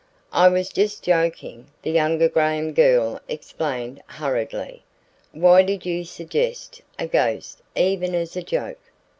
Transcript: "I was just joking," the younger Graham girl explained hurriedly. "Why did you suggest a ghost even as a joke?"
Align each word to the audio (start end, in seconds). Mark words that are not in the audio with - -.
"I 0.33 0.47
was 0.49 0.69
just 0.69 1.03
joking," 1.03 1.67
the 1.83 1.91
younger 1.91 2.27
Graham 2.27 2.73
girl 2.73 3.21
explained 3.27 4.01
hurriedly. 4.07 4.81
"Why 5.31 5.61
did 5.61 5.85
you 5.85 6.05
suggest 6.05 6.81
a 6.97 7.05
ghost 7.05 7.61
even 7.75 8.15
as 8.15 8.35
a 8.35 8.41
joke?" 8.41 8.81